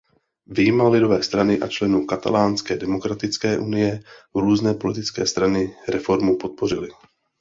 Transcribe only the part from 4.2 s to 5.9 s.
různé politické strany